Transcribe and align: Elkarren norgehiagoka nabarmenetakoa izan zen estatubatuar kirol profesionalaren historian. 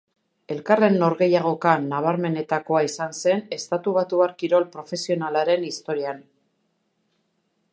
Elkarren 0.53 0.95
norgehiagoka 1.01 1.73
nabarmenetakoa 1.89 2.81
izan 2.87 3.13
zen 3.25 3.43
estatubatuar 3.59 4.33
kirol 4.41 4.65
profesionalaren 4.77 5.69
historian. 5.69 6.25